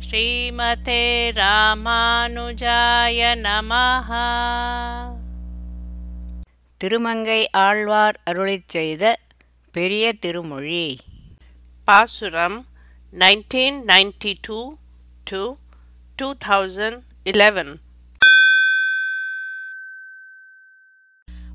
ஸ்ரீமதே 0.00 1.32
ராமானுஜாய 1.32 3.36
நமஹ. 3.36 4.12
திருமங்கை 6.76 7.50
ஆழ்வார் 7.50 8.20
அருளிச் 8.30 8.66
செய்த 8.66 9.18
பெரிய 9.72 10.12
திருமொழி. 10.12 11.00
பாசுரம் 11.84 12.66
1992 13.12 14.76
to 15.24 15.58
2011 16.22 17.78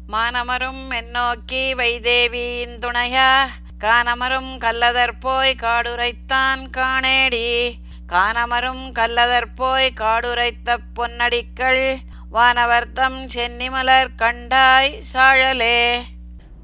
மானமரும் 0.07 0.89
எண்ணோக்கி 0.89 1.51
வைதேவியின் 1.51 2.79
துணையா 2.79 3.47
கானமரும் 3.79 4.57
கல்லதற்போய் 4.57 5.57
காடுரைத்தான் 5.57 6.69
காணேடி. 6.77 7.80
கானமரும் 8.11 8.91
கல்லதற்போய் 8.91 9.89
காடுரைத்த 9.99 10.77
பொன்னடிக்கள் 10.99 11.95
வானவர்த்தம் 12.33 13.27
சென்னிமலர் 13.35 14.07
கண்டாய் 14.17 14.91
சாழலே. 15.13 15.93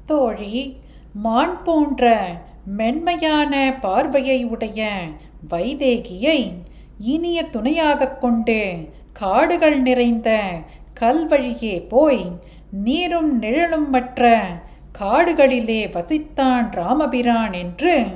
தோழி 0.06 0.76
மான் 1.12 1.62
போன்ற 1.64 2.26
மென்மையான 2.64 3.78
பார்வையை 3.80 4.44
உடைய 4.44 4.98
வைதேகியை 5.50 6.52
இனிய 6.98 7.42
துணையாகக் 7.42 8.20
கொண்டு 8.20 8.88
காடுகள் 9.12 9.80
நிறைந்த 9.80 10.50
கல்வழியே 11.00 11.88
போய் 11.88 12.30
நீரும் 12.70 13.38
நிழலும் 13.38 13.90
மற்ற 13.90 14.46
காடுகளிலே 14.98 15.86
வசித்தான் 15.86 16.70
ராமபிரான் 16.70 17.52
என்று 17.52 18.06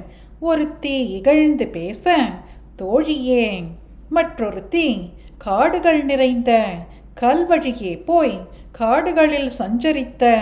ஒருத்தி 0.41 1.07
இகழ்ந்து 1.07 1.69
பேச 1.69 2.31
தோழியே 2.77 3.65
மற்றொருத்தி 4.11 5.13
காடுகள் 5.39 6.05
நிறைந்த 6.05 6.75
கல்வழியே 7.21 8.05
போய் 8.05 8.41
காடுகளில் 8.73 9.51
சஞ்சரித்த 9.59 10.41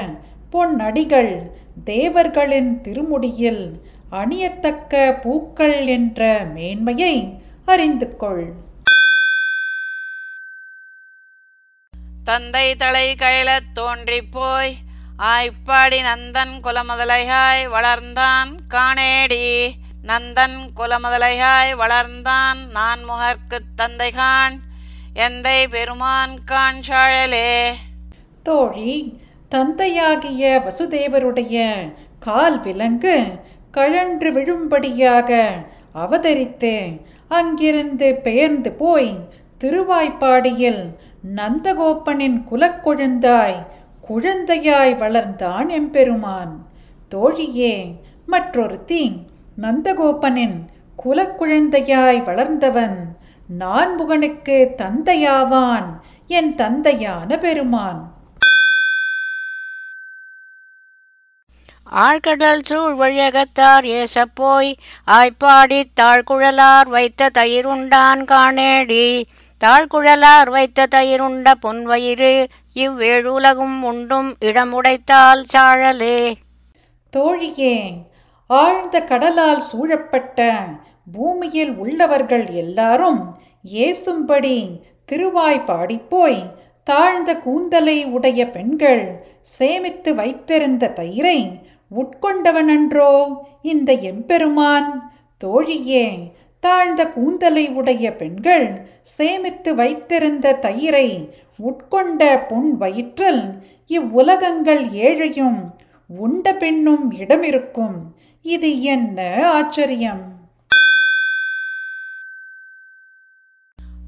பொன்னடிகள் 0.53 1.51
தேவர்களின் 1.85 2.81
திருமுடியில் 2.81 3.81
அணியத்தக்க 4.13 5.21
பூக்கள் 5.21 5.87
என்ற 5.87 6.45
மேன்மையை 6.55 7.39
அறிந்து 7.65 8.17
கொள் 8.17 8.53
தந்தை 12.25 12.77
தலை 12.77 13.15
கழலத் 13.15 13.73
தோன்றிப் 13.73 14.33
போய் 14.33 14.77
ஆய்ப்பாடி 15.19 15.99
நந்தன் 16.01 16.55
குலமுதலையாய் 16.63 17.65
வளர்ந்தான் 17.67 18.51
காணேடி. 18.69 19.71
நந்தன் 20.03 20.69
குலமுதலையாய் 20.77 21.75
வளர்ந்தான் 21.79 22.71
நான் 22.71 22.99
முகர்க்குத் 23.11 23.81
தந்தைகான் 23.83 24.55
எந்தை 25.15 25.69
பெருமான் 25.71 26.39
காஞ்சாழலே 26.47 27.71
தோழி 28.43 29.21
தந்தையாகிய 29.49 30.63
வசுதேவருடைய 30.65 31.75
கால் 32.19 32.61
விலங்கு 32.61 33.27
கழன்று 33.71 34.33
விழும்படியாக 34.33 35.51
அவதரித்து 35.95 37.05
அங்கிருந்து 37.29 38.15
பெயர்ந்து 38.15 38.73
போய் 38.73 39.19
திருவாய்ப்பாடியில் 39.61 40.97
நந்தகோப்பனின் 41.35 42.43
குலக்கொழுந்தாய் 42.51 43.67
குழந்தையாய் 44.09 44.97
வளர்ந்தான் 44.97 45.69
எம்பெருமான். 45.69 46.67
தோழியே 47.11 47.95
மற்றொரு 48.27 48.85
தீங் 48.87 49.30
நந்தகோபனின் 49.61 50.67
குலக்குழந்தையாய் 51.05 52.23
வளர்ந்தவன் 52.23 53.17
நான்முகனுக்கு 53.59 54.67
தந்தையாவான் 54.75 56.01
என் 56.27 56.55
தந்தையான 56.55 57.39
பெருமான். 57.39 58.15
ஆழ்கடல் 61.93 62.63
சூழ் 62.63 62.93
வழியகத்தார் 62.93 63.85
ஏசப்போய் 63.85 64.75
ஆய்ப்பாடித் 65.07 65.93
தாழ்குழலார் 66.01 66.89
வைத்த 66.89 67.31
தயிருண்டான் 67.39 68.25
காணேடி. 68.25 69.23
தாழ்குழலார் 69.65 70.51
வைத்த 70.51 70.87
தயிருண்ட 70.87 71.55
பொன்வயிறு 71.63 72.47
இவ்வேழுலகும் 72.75 73.83
உண்டும் 73.83 74.35
இடமுடைத்தால் 74.41 75.45
சாழலே. 75.55 76.35
தோழியே 77.17 78.09
ஆழ்ந்த 78.51 78.97
கடலால் 79.05 79.61
சூழப்பட்ட 79.61 80.39
பூமியில் 81.13 81.73
உள்ளவர்கள் 81.77 82.47
எல்லாரும் 82.53 83.21
ஏசும்படி 83.65 84.57
திருவாய் 85.05 85.67
பாடிப்போய் 85.67 86.41
தாழ்ந்த 86.83 87.31
கூந்தலை 87.39 87.97
உடைய 88.07 88.41
பெண்கள் 88.51 89.03
சேமித்து 89.57 90.11
வைத்திருந்த 90.15 90.93
தயிரை 90.97 91.39
உட்கொண்டவனன்றோ? 91.91 93.13
இந்த 93.63 93.93
எம்பெருமான் 94.11 94.91
தோழியே 95.41 96.07
தாழ்ந்த 96.61 97.03
கூந்தலை 97.09 97.65
உடைய 97.71 98.07
பெண்கள் 98.15 98.67
சேமித்து 99.03 99.75
வைத்திருந்த 99.75 100.57
தயிரை 100.63 101.09
உட்கொண்ட 101.59 102.23
பொன் 102.49 102.71
வயிற்றில் 102.77 103.45
இவ்வுலகங்கள் 103.91 104.83
ஏழையும் 105.07 105.61
உண்ட 106.11 106.55
பெண்ணும் 106.55 107.05
இடமிருக்கும். 107.13 107.97
இது 108.43 108.83
என்ன 108.83 109.49
ஆச்சரியம்? 109.53 110.39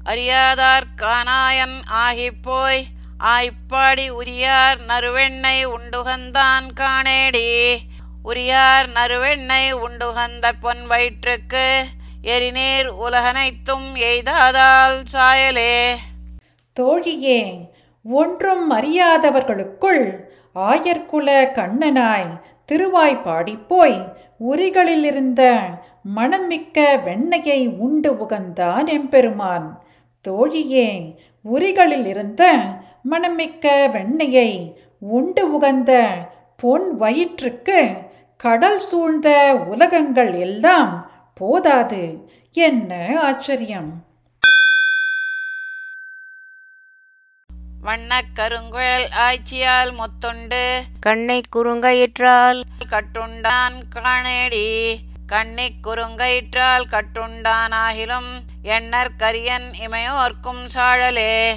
அறியாதார் 0.05 0.83
கானாயன் 0.95 1.77
ஆகிப்போய் 2.07 2.81
ஆய்ப்பாடி 3.23 4.09
உரியார் 4.09 4.79
நறுவெண்ணை 4.87 5.65
உண்டுகந்தான் 5.65 6.67
காணேடி. 6.79 7.77
உரியார் 8.23 8.87
நறுவெண்ணை 8.87 9.71
உண்டுகந்த 9.71 10.51
பொன் 10.59 10.87
வயிற்றுக்கு 10.87 11.85
எரிநீர் 12.21 12.87
உலகனைத்தும் 12.87 13.95
எய்தாதால் 13.95 15.03
சாயலே. 15.13 15.95
தோழியே 16.79 17.69
ஒன்றும் 18.03 18.71
அறியாதவர்களுக்குள் 18.71 20.19
ஆயர்குல 20.55 21.29
கண்ணனாய் 21.51 22.41
திருவாய் 22.69 23.21
போய் 23.67 23.97
உரிகளிலிருந்த 24.39 25.41
மணமிக்க 26.15 26.77
வெண்ணையை 27.05 27.59
உண்டு 27.77 28.11
உகந்தான் 28.13 28.87
எம்பெருமான். 28.87 29.67
தோழியே 30.25 30.87
உரிகளில் 31.45 32.05
இருந்த 32.05 32.43
மணமிக்க 33.09 33.65
வெண்ணையை 33.95 34.49
உண்டு 34.99 35.51
உகந்த 35.51 35.91
பொன் 36.55 36.95
வயிற்றுக்கு 36.95 37.79
கடல் 38.39 38.79
சூழ்ந்த 38.79 39.29
உலகங்கள் 39.67 40.33
எல்லாம் 40.33 41.11
போதாது. 41.33 42.03
என்ன 42.51 42.91
ஆச்சரியம்! 43.21 43.91
வண்ணக் 47.83 48.31
கருங்குழல் 48.35 49.09
ஆய்ச்சியால் 49.09 49.93
முத்துண்டு. 49.93 50.81
கண்ணை 50.99 51.41
குறுங்கயிற்றால் 51.55 52.61
கட்டுண்டான் 52.89 53.81
காணேடி. 53.95 54.95
கண்ணிக் 55.27 55.75
குறுங்கயிற்றால் 55.83 56.83
கட்டுண்டானாகிலும் 56.91 58.39
எண்ணற் 58.63 59.09
கரியன் 59.19 59.73
இமையோர்க்கும் 59.85 60.65
சாழலே. 60.75 61.51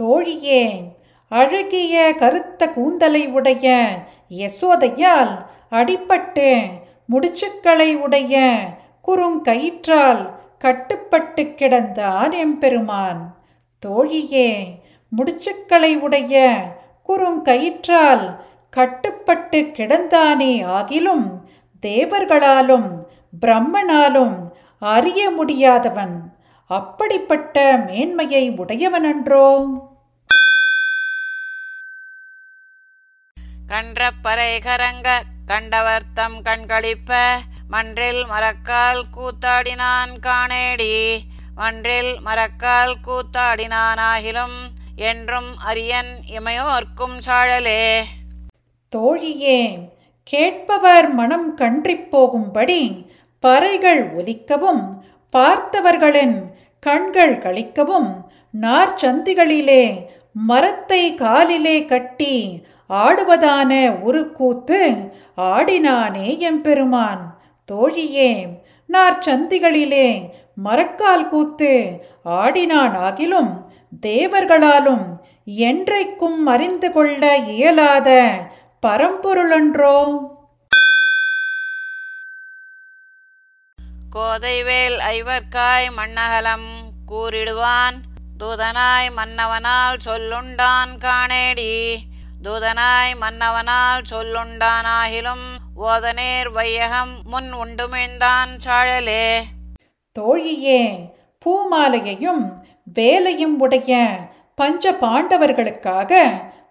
தோழியே 0.00 0.92
அழகிய 1.28 2.14
கருத்த 2.14 2.68
கூந்தலை 2.68 3.26
உடைய 3.26 3.98
யசோதையால் 4.30 5.46
அடிபட்டு 5.70 6.70
முடிச்சுக்களை 7.12 7.94
உடைய 7.94 8.64
குறுங்கயிற்றால் 9.08 10.30
கட்டுப்பட்டு 10.58 11.42
கிடந்தான் 11.42 12.32
எம்பெருமான். 12.32 13.36
தோழியே 13.86 14.86
முடிச்சுக்களை 15.16 15.92
உடைய 15.98 16.34
குறுங்கயிற்றால் 17.08 18.24
கட்டுப்பட்டு 18.70 19.60
கிடந்தானே 19.76 20.52
ஆகிலும் 20.78 21.26
தேவர்களாலும் 21.86 22.88
பிரம்மனாலும் 23.40 24.34
அறிய 24.78 25.30
முடியாதவன். 25.30 26.16
அப்படிப்பட்ட 26.70 27.56
மேன்மையை 27.86 28.44
உடையவனன்றோ 28.50 29.48
கன்ற 33.66 34.10
பறை 34.22 34.52
கரங்க 34.58 35.08
கண்டவர்த்தம் 35.46 36.36
கண்களிப்ப 36.42 37.20
மன்றில் 37.68 38.22
மரக்கால் 38.32 39.02
கூத்தாடினான் 39.16 40.12
காணேடி. 40.26 41.18
மன்றில் 41.54 42.12
மரக்கால் 42.26 42.94
கூத்தாடினானாகிலும் 43.06 44.58
என்றும் 44.98 45.56
அரியன் 45.66 46.10
இமையோர்க்கும் 46.26 47.18
சாழலே. 47.26 48.02
தோழியே 48.96 49.78
கேட்பவர் 50.22 51.12
மனம் 51.12 51.56
கன்றிப் 51.56 52.10
போகும்படி 52.10 53.10
பறைகள் 53.46 54.02
ஒலிக்கவும் 54.14 55.02
பார்த்தவர்களின் 55.36 56.52
கண்கள் 56.80 57.38
கழிக்கவும் 57.38 58.24
நார்ச்சந்திகளிலே 58.60 60.06
மரத்தை 60.32 61.14
காலிலே 61.14 61.84
கட்டி 61.84 62.66
ஆடுவதான 62.88 64.00
ஒரு 64.02 64.32
கூத்து 64.32 65.12
ஆடினானே 65.36 66.38
எம்பெருமான். 66.38 67.40
தோழியே 67.72 68.48
நார்ச்சந்திகளிலே 68.92 70.30
மரக்கால் 70.64 71.28
கூத்து 71.28 72.04
ஆடினான் 72.24 72.96
ஆகிலும் 72.96 73.67
தேவர்களாலும் 73.92 75.04
என்றைக்கும் 75.46 76.42
அறிந்து 76.44 76.92
கொள்ள 76.92 77.36
இயலாத 77.36 78.08
பரம்பொருளன்றோ? 78.86 79.96
கோதைவேல் 84.16 84.98
ஐவர்க்காய் 85.12 85.88
மண்ணகலம் 85.96 86.68
கூறிடுவான் 87.12 87.96
தூதனாய் 88.38 89.08
மன்னவனால் 89.16 89.98
சொல்லுண்டான் 90.04 90.92
காணேடி 90.98 91.72
தூதனாய் 92.42 93.14
மன்னவனால் 93.20 94.02
சொல்லுண்டானாகிலும் 94.10 95.46
ஓதனேர் 95.76 96.52
வையகம் 96.52 97.20
முன் 97.24 97.50
உண்டுமிழ்ந்தான் 97.54 98.52
சாழலே. 98.64 99.26
தோழியே 100.16 100.80
பூமாலையையும் 101.46 102.44
வேலையும் 102.94 103.58
உடைய 103.58 103.92
பஞ்ச 104.54 104.92
பாண்டவர்களுக்காக 104.92 106.12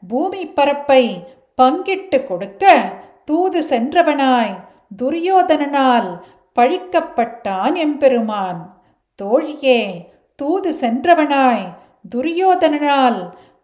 பூமி 0.08 0.48
பரப்பை 0.48 1.04
பங்கிட்டு 1.62 2.24
கொடுக்க 2.24 2.94
தூது 3.26 3.60
சென்றவனாய் 3.70 4.54
துரியோதனனால் 5.04 6.10
பழிக்கப்பட்டான் 6.56 7.76
எம்பெருமான். 7.76 8.60
தோழியே 9.22 9.82
தூது 10.36 10.74
சென்றவனாய் 10.82 11.66
துரியோதனனால் 12.16 13.20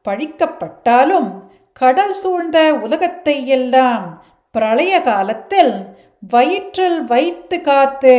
பழிக்கப்பட்டாலும் 0.10 1.30
கடல் 1.74 2.14
சூழ்ந்த 2.14 2.76
உலகத்தை 2.76 3.48
எல்லாம் 3.48 4.24
பிரளய 4.52 5.02
காலத்தில் 5.02 5.74
வயிற்றில் 6.20 7.04
வைத்து 7.04 7.62
காத்து 7.62 8.16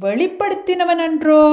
வெளிப்படுத்தினவனன்றோ? 0.00 1.46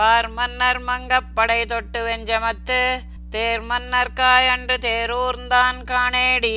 பார் 0.00 0.28
மன்னர் 0.28 0.78
மங்கப் 0.80 1.34
படை 1.34 1.66
தொட்டு 1.66 2.00
வெஞ்சமத்து 2.02 2.80
தேர் 3.30 3.60
மன்னர்காய் 3.60 4.48
அன்று 4.48 4.76
தேரூர்ந்தான் 4.78 5.82
காணேடி 5.84 6.56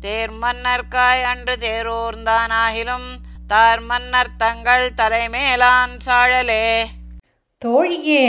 தேர் 0.00 0.30
மன்னர்காய் 0.30 1.22
அன்று 1.22 1.56
தேரூர்ந்தான் 1.56 2.52
ஆகிலும் 2.64 3.08
தார் 3.46 3.80
மன்னர் 3.80 4.36
தங்கள் 4.36 4.94
தலைமேலான் 4.94 5.96
சாழலே. 6.06 6.84
தோழியே 7.58 8.26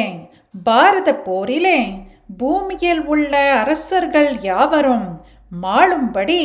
பாரத 0.65 1.13
போரிலே 1.13 1.79
பூமியில் 2.37 3.01
உள்ள 3.01 3.53
அரசர்கள் 3.53 4.41
யாவரும் 4.41 5.07
மாளும்படி 5.61 6.41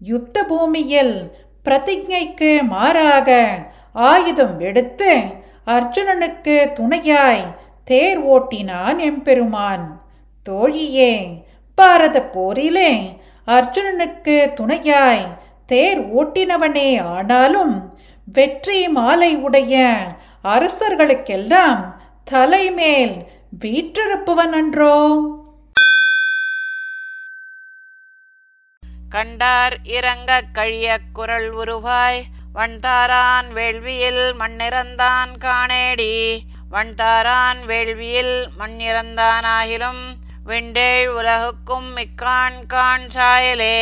யுத்த 0.00 0.44
பூமியில் 0.44 1.32
பிரதிஜைக்கு 1.64 2.62
மாறாக 2.68 3.58
ஆயுதம் 3.92 4.60
எடுத்து 4.60 5.12
அர்ஜுனனுக்கு 5.68 6.72
துணையாய் 6.72 7.44
தேர் 7.84 8.20
ஓட்டினான் 8.26 8.98
எம்பெருமான். 8.98 9.84
தோழியே 10.48 11.12
பாரத 11.74 12.22
போரிலே 12.22 12.92
அர்ஜுனனுக்கு 13.46 14.52
துணையாய் 14.52 15.26
தேர் 15.66 16.00
ஓட்டினவனே 16.14 16.90
ஆனாலும் 17.04 17.74
வெற்றி 18.32 18.88
மாலை 18.88 19.36
உடைய 19.36 19.96
அரசர்களுக்கெல்லாம் 20.44 21.82
தலைமேல் 22.24 23.16
வீற்றிருப்பவன் 23.60 24.52
அன்றோ? 24.52 24.96
கண்டார் 29.08 29.76
இறங்க 29.82 30.40
கழிய 30.52 30.98
குரல் 31.12 31.50
உருவாய். 31.52 32.20
வண்தாரான் 32.54 33.48
வேள்வியில் 33.54 34.22
மண்ணிறந்தான் 34.38 35.32
காணேடி. 35.38 36.38
வண்தாரான் 36.70 37.60
வேள்வியில் 37.66 38.46
மண்ணிறந்தானாகிலும் 38.58 40.02
விண்டேழ் 40.44 41.08
உலகுக்கும் 41.08 41.96
மிக்கான் 41.96 42.66
கான் 42.66 43.06
சாயலே. 43.14 43.80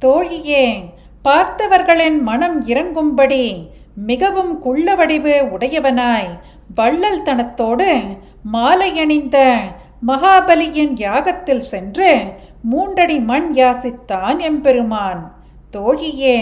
தோழியே 0.00 0.92
பார்த்தவர்களின் 1.24 2.20
மனம் 2.20 2.66
இறங்கும்படி 2.66 3.68
மிகவும் 3.94 4.58
குள்ள 4.58 4.94
வடிவு 4.94 5.48
உடையவனாய் 5.58 6.38
வள்ளல் 6.74 7.22
தனத்தோடு 7.22 8.18
மாலையணிந்த 8.52 9.56
மகாபலியின் 10.06 10.94
யாகத்தில் 10.96 11.64
சென்று 11.72 12.24
மூன்றடி 12.62 13.18
மண் 13.18 13.50
யாசித்தான் 13.54 14.38
எம்பெருமான். 14.38 15.34
தோழியே 15.70 16.38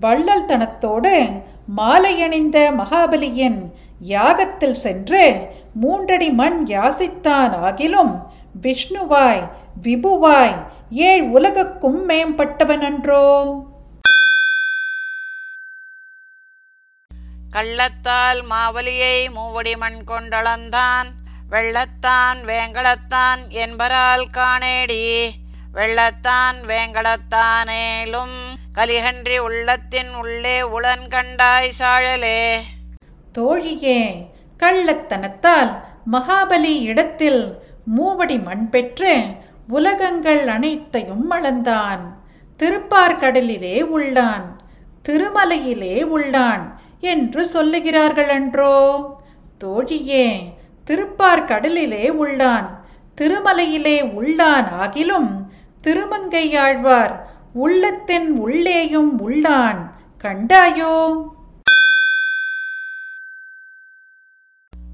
வள்ளல் 0.00 0.46
தனத்தோடு 0.46 1.42
மாலையணிந்த 1.76 2.72
மகாபலியின் 2.78 3.72
யாகத்தில் 4.08 4.70
சென்று 4.70 5.46
மூன்றடி 5.74 6.30
மண் 6.30 6.64
யாசித்தான் 6.68 7.54
ஆகிலும் 7.62 8.26
விஷ்ணுவாய் 8.62 9.50
விபுவாய் 9.82 10.66
ஏழ் 10.90 11.22
உலகுக்கும் 11.22 12.08
மேம்பட்டவனன்றோ? 12.08 13.62
கள்ளத்தால் 17.50 18.44
மாவலியை 18.50 19.30
மூவடி 19.30 19.76
மண் 19.76 20.02
கொண்டளந்தான். 20.06 21.06
வெள்ளத்தான் 21.50 22.38
வேங்கடத்தான் 22.46 23.48
என்பரால் 23.48 24.26
காணேடி. 24.26 25.30
வெள்ளத்தான் 25.74 26.56
வேங்கடத்தானேலும் 26.66 28.43
கலிகன்றி 28.74 29.38
உள்ளத்தின் 29.38 30.14
உள்ளே 30.20 30.62
உளன் 30.62 31.06
கண்டாய் 31.08 31.70
சாழலே. 31.78 32.40
தோழியே 33.38 34.00
கள்ளத்தனத்தால் 34.58 35.70
மகாபலி 36.12 36.80
இடத்தில் 36.80 37.42
மூவடி 37.96 38.38
மண் 38.42 38.68
பெற்று 38.68 39.12
உலகங்கள் 39.68 40.48
அனைத்தையும் 40.48 41.30
அளந்தான் 41.30 42.02
திருப்பார்கடலிலே 42.60 43.82
உள்ளான் 43.82 44.46
திருமலையிலே 45.08 46.04
உள்ளான் 46.16 46.64
என்று 47.00 47.48
சொல்லுகிறார்கள் 47.52 48.28
அன்றோ? 48.28 48.76
தோழியே 49.64 50.26
திருப்பார்கடலிலே 50.86 52.10
உள்ளான் 52.10 52.68
திருமலையிலே 53.20 54.02
உள்ளான் 54.14 54.68
ஆகிலும் 54.80 55.30
திருமங்கையாழ்வார் 55.84 57.14
உள்ளத்தின் 57.56 58.36
உள்ளேயும் 58.36 59.28
உள்ளான். 59.28 59.90
கண்டாயோ? 60.22 61.22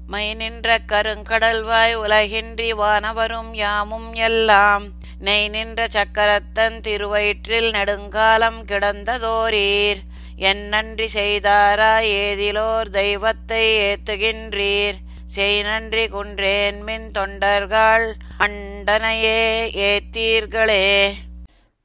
மை 0.07 0.33
நின்ற 0.33 0.79
கருங்கடல்வாய் 0.87 1.95
உலகின்றி 1.95 2.69
வானவரும் 2.71 3.53
யாமும் 3.53 4.13
எல்லாம். 4.13 4.83
நெய் 5.19 5.49
நின்ற 5.49 5.87
சக்கரத்தன் 5.87 6.79
திருவயிற்றில் 6.79 7.69
நெடுங்காலம் 7.71 8.65
கிடந்ததோரீர். 8.65 10.01
என் 10.35 10.67
நன்றி 10.67 11.09
செய்தாரா 11.13 12.01
ஏதிலோர் 12.01 12.89
தெய்வத்தை 12.89 13.63
ஏத்துகின்றீர். 13.77 14.95
செய் 15.25 15.61
நன்றி 15.61 16.07
குன்றேன் 16.07 16.81
மின் 16.81 17.11
தொண்டர்கள் 17.11 18.13
அண்டனையே 18.39 19.41
ஏத்தீர்களே. 19.89 21.11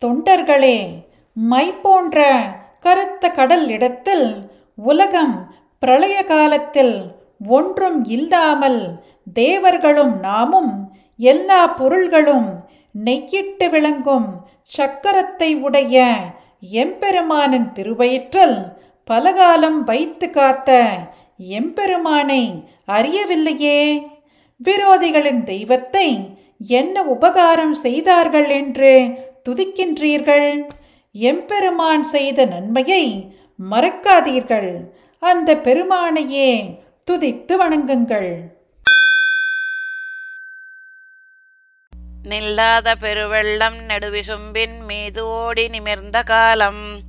தொண்டர்களே 0.05 1.05
மை 1.33 1.73
போன்ற 1.73 2.19
கருத்த 2.81 3.31
கடல் 3.31 3.69
இடத்தில் 3.69 4.51
உலகம் 4.77 5.53
பிரளய 5.79 6.25
காலத்தில் 6.25 7.15
ஒன்றும் 7.47 8.05
இல்லாமல் 8.05 9.01
தேவர்களும் 9.33 10.21
நாமும் 10.21 10.95
எல்லா 11.17 11.67
பொருள்களும் 11.67 12.65
நெய்யிட்டு 13.05 13.71
விளங்கும் 13.71 14.29
சக்கரத்தை 14.77 15.61
உடைய 15.61 16.15
எம்பெருமானின் 16.73 17.73
திருவயிற்றில் 17.73 18.59
பலகாலம் 19.05 19.85
வைத்து 19.85 20.31
காத்த 20.31 20.89
எம்பெருமானை 21.39 22.65
அறியவில்லையே? 22.87 24.03
விரோதிகளின் 24.65 25.43
தெய்வத்தை 25.43 26.37
என்ன 26.59 27.03
உபகாரம் 27.03 27.75
செய்தார்கள் 27.75 28.49
என்று 28.49 28.93
துதிக்கின்றீர்கள். 29.47 30.63
எம்பெருமான் 31.13 32.05
செய்த 32.05 32.45
நன்மையை 32.45 33.05
மறக்காதீர்கள். 33.71 34.71
அந்த 35.19 35.55
பெருமானையே 35.55 36.51
துதித்து 37.11 37.55
வணங்குங்கள். 37.61 38.31
நில்லாத 42.29 42.95
பெருவெள்ளம் 43.01 43.77
நெடுவிசும்பின் 43.89 44.85
மீது 44.87 45.27
ஓடி 45.27 45.69
நிமிர்ந்த 45.69 46.23
காலம் 46.23 47.01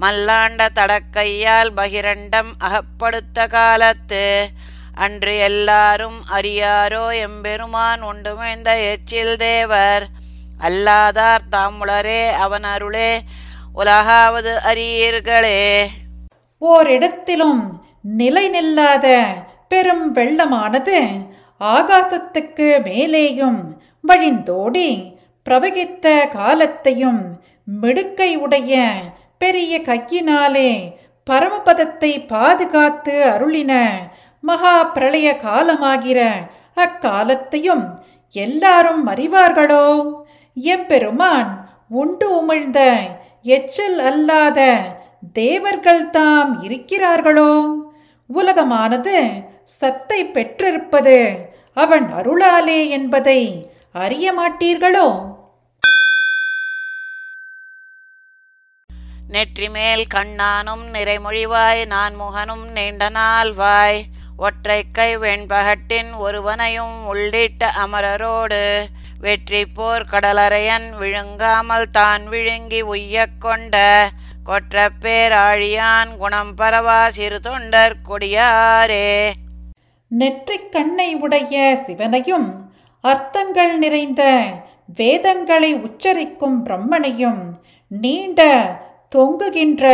மல்லாண்ட 0.00 0.68
தடக்கையால் 0.74 1.70
பகிரண்டம் 1.76 2.50
அகப்படுத்த 2.60 3.48
காலத்து. 3.48 4.48
அன்று 4.94 5.36
எல்லாரும் 5.36 6.18
அறியாரோ 6.32 7.18
எம்பெருமான் 7.20 8.02
உண்டுமிழ்ந்த 8.02 8.90
எச்சில் 8.90 9.36
தேவர் 9.36 10.06
அல்லாதார் 10.60 11.42
தாமுளரே 11.50 12.30
அவன் 12.36 12.62
அருளே 12.62 13.22
உலகாவது 13.72 14.58
அறியீர்களே 14.64 15.88
ஓரிடத்திலும் 16.62 17.62
நிலை 18.02 18.48
நில்லாத 18.48 19.26
பெரும் 19.68 20.12
வெள்ளமானது 20.12 20.98
ஆகாசத்துக்கு 21.60 22.82
மேலேயும் 22.84 23.60
வழிந்தோடி 24.04 25.14
பிரவகித்த 25.44 26.28
காலத்தையும் 26.28 27.38
மிடுக்கை 27.64 28.36
உடைய 28.36 28.74
பெரிய 29.38 29.82
கையினாலே 29.82 30.70
பரமபதத்தை 31.30 32.26
பாதுகாத்து 32.26 33.24
அருளின 33.24 33.72
மகா 34.40 34.82
பிரளய 34.82 35.36
காலமாகிற 35.44 36.20
அக்காலத்தையும் 36.74 37.84
எல்லாரும் 38.34 39.06
அறிவார்களோ? 39.06 40.24
எம்பெருமான் 40.62 41.70
உண்டு 41.88 42.28
உமிழ்ந்த 42.36 42.98
எச்சல் 43.42 43.98
அல்லாத 43.98 44.60
தேவர்கள் 45.32 46.10
தாம் 46.10 46.62
இருக்கிறார்களோ? 46.62 47.74
உலகமானது 48.34 49.44
சத்தை 49.64 50.26
பெற்றிருப்பது 50.26 51.48
அவன் 51.74 52.14
அருளாலே 52.14 52.88
என்பதை 52.88 53.70
அறிய 53.92 54.32
மாட்டீர்களோ? 54.32 55.34
நெற்றிமேல் 59.28 60.04
கண்ணானும் 60.14 60.84
நிறைமொழிவாய் 60.92 61.86
நான் 61.86 62.14
முகனும் 62.14 62.68
நீண்ட 62.68 63.08
நாள் 63.08 63.52
வாய். 63.52 64.04
ஒற்றை 64.36 64.84
கை 64.92 65.18
வெண்பகட்டின் 65.18 66.16
ஒருவனையும் 66.18 67.06
உள்ளிட்ட 67.06 67.72
அமரரோடு 67.86 68.84
வெற்றி 69.20 69.66
போர் 69.66 70.04
கடலரையன் 70.04 70.98
விழுங்காமல் 70.98 71.90
தான் 71.90 72.24
விழுங்கி 72.28 72.82
உய்யக் 72.82 73.38
கொண்ட 73.38 73.76
கொற்ற 74.44 74.88
பேராழியான் 75.00 76.16
குணம் 76.16 76.54
பரவா 76.56 77.08
சிறு 77.08 77.40
தொண்டர் 77.40 77.96
கொடியாரே. 78.08 79.32
நெற்றிக் 80.08 80.72
கண்ணை 80.72 81.14
உடைய 81.14 81.76
சிவனையும் 81.86 82.48
அர்த்தங்கள் 83.00 83.78
நிறைந்த 83.78 84.22
வேதங்களை 84.96 85.74
உச்சரிக்கும் 85.74 86.64
பிரம்மனையும் 86.64 87.42
நீண்ட 87.88 88.40
தொங்குகின்ற 89.16 89.84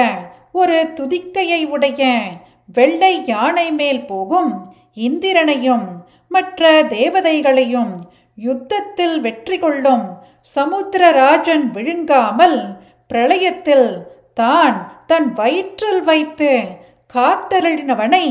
ஒரு 0.52 0.93
துதிக்கையை 0.95 1.64
உடைய 1.64 2.23
வெள்ளை 2.67 3.25
யானை 3.25 3.73
மேல் 3.73 4.05
போகும் 4.05 4.69
இந்திரனையும் 4.95 6.02
மற்ற 6.29 6.83
தேவதைகளையும் 6.83 7.93
யுத்தத்தில் 8.39 9.21
வெற்றி 9.21 9.59
கொள்ளும் 9.59 10.07
சமுத்திரராஜன் 10.57 11.71
விழுங்காமல் 11.71 12.59
பிரளயத்தில் 13.11 13.89
தான் 14.35 14.77
தன் 15.07 15.29
வயிற்றில் 15.33 16.03
வைத்து 16.03 16.51
காத்தருளினவனை 17.15 18.27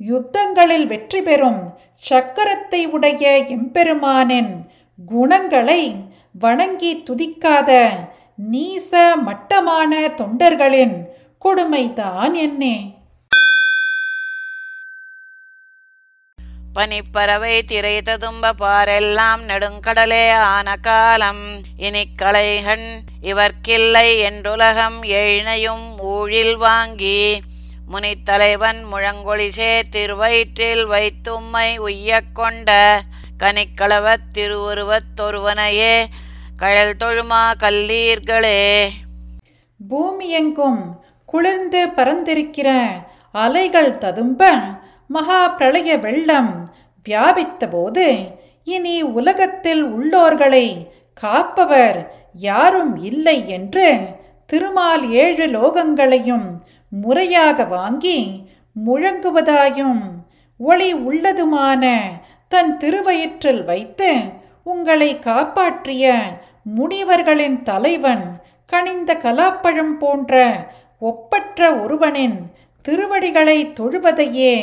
யுத்தங்களில் 0.00 0.86
வெற்றி 0.86 1.20
பெறும் 1.22 1.60
சக்கரத்தை 2.10 2.82
உடைய 2.90 3.24
எம்பெருமானின் 3.48 4.52
குணங்களை 4.98 5.82
வணங்கி 6.34 6.92
துதிக்காத 7.06 7.70
நீச 8.50 8.90
மட்டமான 9.22 10.08
தொண்டர்களின் 10.16 10.96
கொடுமைதான் 11.44 12.34
என்னே. 12.34 12.76
பனிப்பறவை 16.74 17.62
திரை 17.62 18.02
ததும்ப 18.02 18.52
பாரெல்லாம் 18.52 19.42
நெடுங்கடலே 19.48 20.30
ஆன 20.32 20.76
காலம் 20.76 21.62
இனி 21.76 22.04
இவர்க்கில்லை 23.22 24.08
என்றுலகம் 24.30 25.02
எழினையும் 25.02 25.98
ஊழில் 25.98 26.56
வாங்கி. 26.56 27.42
முனித்தலைவன் 27.92 28.86
முழங்கொழிசே 28.92 29.82
திருவயிற்றில் 29.90 30.88
வைத்தும்மை 30.88 31.78
உய்யக் 31.78 32.32
கொண்ட 32.32 33.00
கனிக்களவத் 33.38 34.28
திருவுருவத்தொருவனையே 34.34 36.04
கழல் 36.56 36.96
தொழுமா 37.00 37.54
கல்லீர்களே. 37.60 38.88
பூமியெங்கும் 39.90 41.00
குளிர்ந்து 41.26 41.88
பறந்திருக்கிற 41.96 42.90
அலைகள் 43.32 43.98
ததும்ப 43.98 44.58
மகா 45.10 45.40
பிரளய 45.52 45.90
வெள்ளம் 45.98 46.52
வியாபித்தபோது 47.06 48.06
இனி 48.66 48.96
உலகத்தில் 49.12 49.82
உள்ளோர்களை 49.92 50.66
காப்பவர் 51.16 51.98
யாரும் 52.42 52.94
இல்லை 53.02 53.38
என்று 53.48 53.86
திருமால் 54.50 55.04
ஏழு 55.22 55.46
லோகங்களையும் 55.48 56.46
முறையாக 56.92 57.64
வாங்கி 57.66 58.18
முழங்குவதாயும் 58.76 60.00
ஒளி 60.60 60.90
உள்ளதுமான 61.02 61.84
தன் 62.52 62.72
திருவயிற்றில் 62.76 63.62
வைத்து 63.64 64.10
உங்களை 64.64 65.10
காப்பாற்றிய 65.20 66.06
முனிவர்களின் 66.76 67.58
தலைவன் 67.62 68.24
கனிந்த 68.72 69.12
கலாப்பழம் 69.22 69.94
போன்ற 69.98 70.34
ஒப்பற்ற 71.02 71.70
ஒருவனின் 71.76 72.38
திருவடிகளை 72.84 73.58
தொழுவதையே 73.72 74.54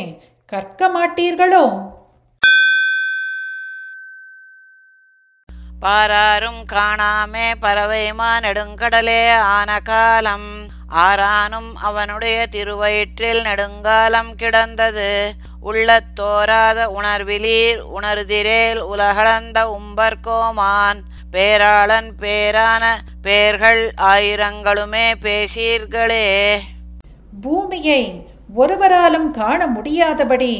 கற்க 0.47 0.89
மாட்டீர்களோ? 0.89 1.91
பாராரும் 5.79 6.65
காணாமே 6.73 7.53
பறவைமா 7.61 8.39
நெடுங்கடலே 8.39 9.35
ஆன 9.35 9.79
காலம் 9.79 10.67
ஆரானும் 10.89 11.73
அவனுடைய 11.75 12.47
திருவயிற்றில் 12.47 13.41
நெடுங்காலம் 13.41 14.35
கிடந்தது. 14.35 15.33
உள்ளத் 15.59 16.15
தோராத 16.15 16.89
உணர்விலீர் 16.89 17.79
உணர்திரேல் 17.79 18.79
உலகளந்த 18.79 19.79
உம்பர்கோமான். 19.79 21.01
பேராளன் 21.31 22.11
பேரான 22.19 22.85
பேர்கள் 23.21 23.93
ஆயிரங்களுமே 23.97 25.13
பேசீர்களே. 25.21 26.59
பூமியை 27.41 28.35
ஒருவராலும் 28.57 29.29
காண 29.31 29.59
முடியாதபடி 29.67 30.53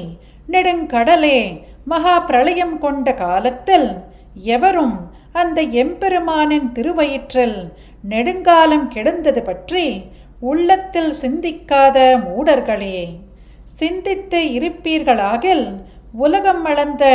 நெடுங்கடலே 0.52 1.40
மகா 1.84 2.16
பிரளயம் 2.20 2.76
கொண்ட 2.80 3.14
காலத்தில் 3.14 3.90
எவரும் 4.56 4.98
அந்த 5.32 5.60
எம்பெருமானின் 5.82 6.68
திருவயிற்றில் 6.72 7.58
நெடுங்காலம் 8.04 8.88
கிடந்தது 8.88 9.42
பற்றி 9.44 9.86
உள்ளத்தில் 10.42 11.12
சிந்திக்காத 11.22 11.98
மூடர்களே 12.26 13.00
சிந்தித்து 13.80 14.40
இருப்பீர்களாகில் 14.58 15.66
உலகம் 16.18 16.66
அளந்த 16.66 17.06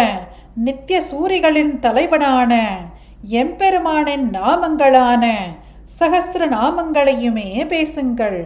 நித்திய 0.65 0.99
சூரிகளின் 1.11 1.75
தலைவனான 1.79 2.53
எம்பெருமானின் 3.41 4.27
நாமங்களான 4.35 5.25
சகசிர 5.99 6.43
நாமங்களையுமே 6.57 7.49
பேசுங்கள். 7.67 8.41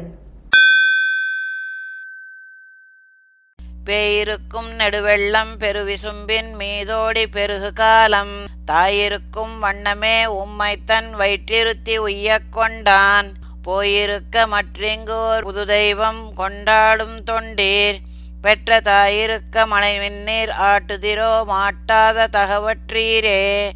பேயிருக்கும் 3.87 4.71
நெடுவெள்ளம் 4.78 5.59
பெருவிசும்பின் 5.59 6.52
மீதோடி 6.59 7.26
பெருகு 7.26 7.73
காலம் 7.73 8.45
தாயிருக்கும் 8.71 9.59
வண்ணமே 9.61 10.26
உம்மை 10.26 10.76
தன் 10.85 11.14
வயிற்றிருத்தி 11.14 11.99
உய்யக் 11.99 12.49
கொண்டான். 12.50 13.33
போயிருக்க 13.62 14.47
மற்றிங்கோர் 14.47 15.43
புது 15.43 15.66
தெய்வம் 15.66 16.35
கொண்டாடும் 16.35 17.25
தொண்டீர். 17.31 17.99
பெற்ற 18.43 18.81
தாயிருக்க 18.81 19.66
மனைவிண்ணீர் 19.66 20.49
ஆட்டுதிரோ 20.49 21.45
மாட்டாத 21.45 22.28
தகவற்றீரே. 22.33 23.71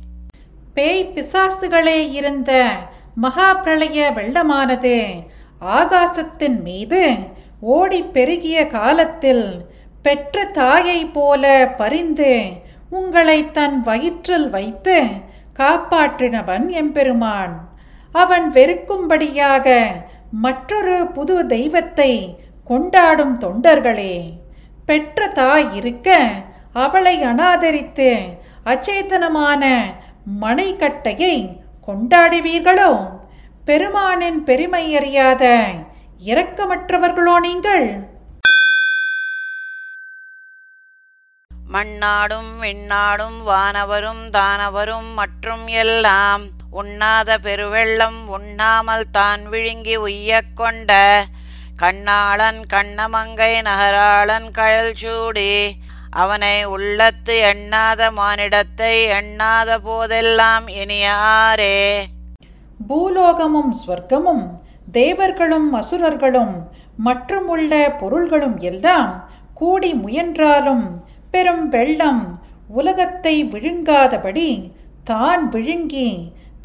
பேய் 0.75 1.13
பிசாசுகளே 1.15 2.13
இருந்த 2.13 2.73
மகா 3.15 3.55
பிரளய 3.55 4.13
வெள்ளமானது 4.15 5.27
ஆகாசத்தின் 5.61 6.63
மீது 6.63 7.17
ஓடிப் 7.61 8.13
பெருகிய 8.13 8.67
காலத்தில் 8.67 9.70
பெற்ற 10.03 10.45
தாயைப் 10.45 11.15
போல 11.15 11.75
பரிந்து 11.77 12.53
உங்களை 12.91 13.51
தன் 13.51 13.81
வயிற்றில் 13.81 14.51
வைத்து 14.51 15.03
காப்பாற்றினவன் 15.59 16.69
எம்பெருமான். 16.69 17.69
அவன் 18.13 18.53
வெறுக்கும்படியாக 18.53 19.87
மற்றொரு 20.33 21.07
புது 21.07 21.47
தெய்வத்தை 21.47 22.39
கொண்டாடும் 22.65 23.39
தொண்டர்களே. 23.39 24.31
பெற்ற 24.87 25.29
தாய் 25.29 25.75
இருக்க 25.75 26.29
அவளை 26.73 27.23
அனாதரித்து 27.23 28.19
அச்சேதனமான 28.65 29.81
மனைக்கட்டையை 30.41 31.61
கொண்டாடுவீர்களோ? 31.87 33.09
பெருமானின் 33.65 34.45
பெருமை 34.45 34.97
அறியாத 34.97 35.65
இரக்கமற்றவர்களோ 36.27 37.41
நீங்கள்? 37.41 38.10
மண்ணாடும் 41.71 42.51
விண்ணாடும் 42.61 43.39
வானவரும் 43.47 44.25
தானவரும் 44.31 45.15
மற்றும் 45.15 45.67
எல்லாம் 45.75 46.45
உண்ணாத 46.73 47.39
பெருவெள்ளம் 47.43 48.29
உண்ணாமல் 48.29 49.11
தான் 49.11 49.49
விழுங்கி 49.49 49.97
உய்யக் 49.97 50.55
கொண்ட 50.55 50.93
கண்ணாளன் 51.79 52.67
கண்ணமங்கை 52.73 53.63
நகராளன் 53.63 54.51
கழல் 54.51 54.95
சூடி 54.95 55.53
அவனை 56.13 56.65
உள்ளத்து 56.65 57.35
எண்ணாத 57.43 58.11
மானிடத்தை 58.11 58.95
எண்ணாத 59.11 59.79
போதெல்லாம் 59.79 60.69
இனியாரே. 60.69 61.77
பூலோகமும் 62.89 63.73
ஸ்வர்க்கமும் 63.73 64.45
தேவர்களும் 64.93 65.73
அசுரர்களும் 65.73 66.55
மற்றும் 66.99 67.49
உள்ள 67.49 67.91
பொருள்களும் 68.01 68.59
எல்லாம் 68.61 69.11
கூடி 69.55 69.95
முயன்றாலும் 69.95 70.85
பெரும் 71.31 71.69
வெள்ளம் 71.69 72.23
உலகத்தை 72.69 73.45
விழுங்காதபடி 73.45 74.71
தான் 75.05 75.49
விழுங்கி 75.49 76.11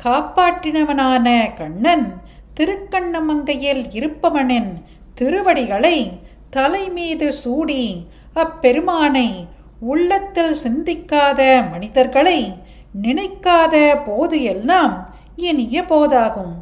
காப்பாற்றினவனான 0.04 1.54
கண்ணன் 1.54 2.08
திருக்கண்ணமங்கையில் 2.60 3.84
இருப்பவனின் 3.92 4.72
திருவடிகளை 5.16 5.98
தலைமீது 6.50 7.30
சூடி 7.34 7.84
அப்பெருமானை 8.34 9.48
உள்ளத்தில் 9.80 10.56
சிந்திக்காத 10.64 11.42
மனிதர்களை 11.72 12.40
நினைக்காத 13.02 13.76
போது 14.06 14.44
எல்லாம் 14.44 14.94
இனிய 15.36 15.82
போதாகும். 15.82 16.54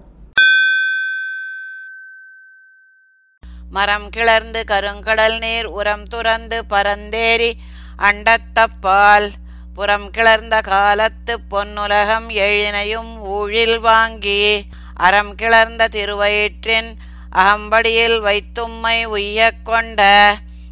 மரம் 3.69 4.10
கிளர்ந்து 4.10 4.62
கருங்கடல் 4.72 5.39
நீர் 5.39 5.65
உரம் 5.65 6.03
துறந்து 6.03 6.63
பரந்தேறி 6.69 7.51
அண்டத்தப்பால். 7.97 9.29
புறம் 9.73 10.12
கிளர்ந்த 10.12 10.62
காலத்து 10.62 11.39
பொன்னுலகம் 11.51 12.27
எழினையும் 12.29 13.19
ஊழில் 13.19 13.79
வாங்கி 13.79 14.65
அறம் 14.95 15.35
கிளர்ந்த 15.35 15.88
திருவயிற்றின் 15.91 16.91
அகம்படியில் 17.35 18.17
வைத்தும்மை 18.21 19.05
உய்யக் 19.05 19.62
கொண்ட 19.63 20.01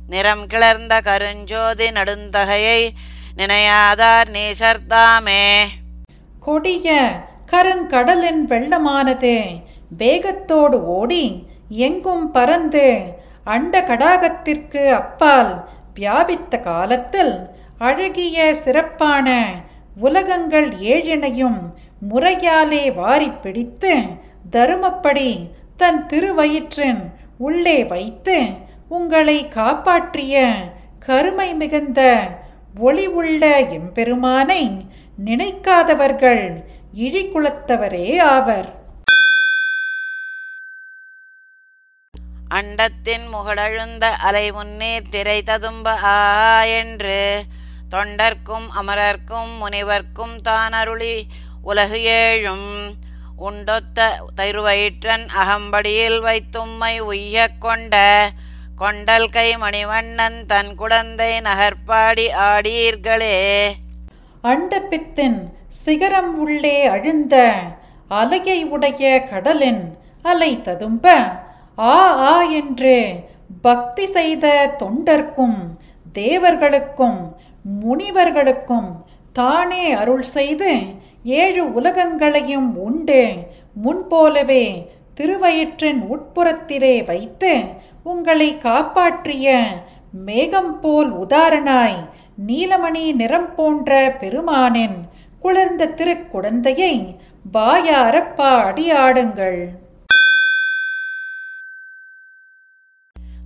நிறம் 0.08 0.48
கிளர்ந்த 0.48 1.02
கருஞ்சோதி 1.02 1.88
நடுந்தகையை 1.92 2.90
நினையாதார் 3.38 4.30
நீசர்தாமே. 4.34 5.68
கொடிய 6.40 7.12
கருங்கடலின் 7.52 8.42
வெள்ளமானது 8.48 9.62
வேகத்தோடு 9.98 10.84
ஓடி 10.84 11.48
எங்கும் 11.70 12.32
பறந்து 12.32 13.02
அண்ட 13.44 13.82
கடாகத்திற்கு 13.82 14.88
அப்பால் 14.90 15.70
வியாபித்த 15.94 16.60
காலத்தில் 16.60 17.50
அழகிய 17.78 18.54
சிறப்பான 18.56 19.28
உலகங்கள் 20.00 20.70
ஏழினையும் 20.72 21.60
முறையாலே 22.10 22.94
வாரி 22.94 23.30
பிடித்து 23.30 23.94
தருமப்படி 24.52 25.50
தன் 25.78 26.06
திருவயிற்றின் 26.06 27.02
உள்ளே 27.38 27.84
வைத்து 27.86 28.38
உங்களை 28.90 29.48
காப்பாற்றிய 29.48 30.54
கருமை 31.00 31.54
மிகுந்த 31.54 32.02
ஒளி 32.80 33.08
உள்ள 33.08 33.44
எம்பெருமானை 33.60 34.86
நினைக்காதவர்கள் 35.26 36.64
இழிகுலத்தவரே 36.96 38.20
ஆவர். 38.20 38.81
அண்டத்தின் 42.52 43.26
முகடழுந்த 43.34 44.06
அலை 44.28 44.52
முன்னே 44.52 44.94
திரை 45.10 45.42
ததும்ப 45.42 45.94
ஆ 46.14 46.18
என்று 46.64 47.20
தொண்டர்க்கும் 47.90 48.68
அமரர்க்கும் 48.80 49.52
முனிவர்க்கும் 49.62 50.36
தான் 50.42 50.74
அருளி 50.74 51.16
உலகு 51.62 52.00
ஏழும். 52.22 52.70
உண்டொத்த 53.38 54.00
தருவயிற்றன் 54.36 55.26
அகம்படியில் 55.42 56.20
வைத்தும்மை 56.20 56.94
உய்ய 57.02 57.48
கொண்ட 57.60 57.96
கொண்டல் 58.76 59.30
கை 59.30 59.48
மணிவண்ணன் 59.58 60.40
தன் 60.46 60.72
குழந்தை 60.76 61.32
நகர்ப்பாடி 61.42 62.26
ஆடீர்களே. 62.50 63.38
அண்டபித்தின் 64.44 65.40
சிகரம் 65.68 66.34
உள்ளே 66.36 66.78
அழுந்த 66.86 67.36
அலையை 68.12 68.60
உடைய 68.70 69.24
கடலின் 69.24 69.84
அலை 70.24 70.52
ததும்ப 70.62 71.06
ஆ 71.78 71.98
ஆ 72.26 72.36
என்று 72.54 72.96
பக்தி 73.62 74.06
செய்த 74.08 74.46
தொண்டர்க்கும் 74.80 75.60
தேவர்களுக்கும் 76.16 77.20
முனிவர்களுக்கும் 77.82 78.90
தானே 79.34 79.84
அருள் 79.94 80.26
செய்து 80.30 80.72
ஏழு 81.36 81.64
உலகங்களையும் 81.74 82.70
உண்டு 82.78 83.22
முன்போலவே 83.76 84.66
திருவயிற்றின் 85.16 86.02
உட்புறத்திலே 86.10 86.96
வைத்து 87.06 87.52
உங்களை 88.04 88.50
காப்பாற்றிய 88.58 89.48
மேகம் 90.26 90.74
போல் 90.80 91.12
உதாரணாய் 91.18 92.00
நீலமணி 92.48 93.06
நிறம் 93.14 93.52
போன்ற 93.56 93.92
பெருமானின் 94.22 94.98
குளிர்ந்த 95.40 95.86
திருக்குடந்தையை 95.98 96.96
வாயார 97.52 98.16
பாடி 98.36 98.86
ஆடுங்கள் 98.98 99.62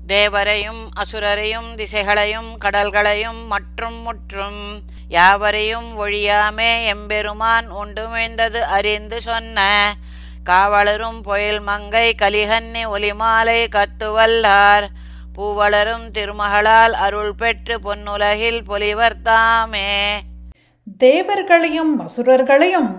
தேவரையும் 0.07 0.81
அசுரரையும் 1.01 1.69
திசைகளையும் 1.75 2.49
கடல்களையும் 2.63 3.39
மற்றும் 3.47 3.97
முற்றும் 4.01 4.59
யாவரையும் 5.07 5.87
ஒழியாமே 5.99 6.71
எம்பெருமான் 6.85 7.67
உண்டுமிழ்ந்தது 7.71 8.61
அறிந்து 8.77 9.21
சொன்ன 9.21 9.59
காவலரும் 10.43 11.19
பொயில் 11.21 11.61
மங்கை 11.61 12.07
கலிகன்னி 12.21 12.83
ஒலிமாலை 12.95 13.59
கத்துவல்லார். 13.69 14.87
பூவளரும் 15.35 16.05
திருமகளால் 16.09 16.93
அருள் 16.93 17.35
பெற்று 17.35 17.77
பொன்னுலகில் 17.79 18.61
பொலிவர்த்தாமே 18.69 19.89
தேவர்களையும் 20.99 21.95
அசுரர்களையும் 21.99 22.91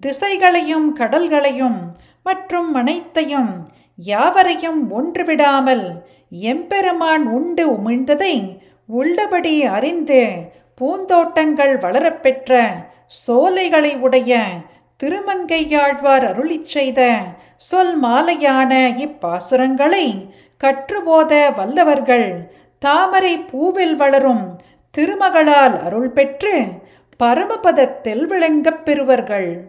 திசைகளையும் 0.00 0.88
கடல்களையும் 0.98 1.78
மற்றும் 2.22 2.74
அனைத்தையும் 2.74 3.52
யாவரையும் 3.96 4.80
ஒன்றுவிடாமல் 4.90 5.84
எம்பெருமான் 6.42 7.26
உண்டு 7.26 7.70
உமிழ்ந்ததை 7.70 8.56
உள்ளபடி 8.86 9.64
அறிந்து 9.64 10.32
பூந்தோட்டங்கள் 10.80 11.78
வளரப்பெற்ற 11.78 12.62
சோலைகளை 13.06 13.96
உடைய 13.96 14.40
திருமங்கையாழ்வார் 15.02 16.24
அருளிச் 16.30 16.64
செய்த 16.64 17.16
சொல் 17.56 18.02
மாலையான 18.02 18.72
இப்பாசுரங்களை 18.96 20.28
கற்றுபோத 20.60 21.50
வல்லவர்கள் 21.56 22.50
தாமரை 22.78 23.38
பூவில் 23.52 23.94
வளரும் 23.94 24.58
திருமகளால் 24.90 25.82
அருள் 25.82 26.10
பெற்று 26.10 26.64
பரமபதத்தில் 27.20 28.24
விளங்கப் 28.24 28.84
பெறுவர்கள். 28.84 29.68